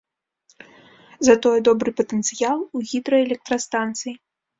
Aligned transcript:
Затое 1.27 1.57
добры 1.67 1.93
патэнцыял 1.99 2.57
у 2.79 2.81
гідраэлектрастанцый. 2.93 4.13